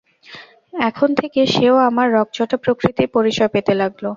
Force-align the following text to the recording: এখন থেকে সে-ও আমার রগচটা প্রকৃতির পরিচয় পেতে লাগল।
এখন 0.81 1.09
থেকে 1.15 1.39
সে-ও 1.53 1.77
আমার 1.89 2.07
রগচটা 2.11 2.57
প্রকৃতির 2.63 3.07
পরিচয় 3.15 3.49
পেতে 3.53 3.73
লাগল। 3.81 4.03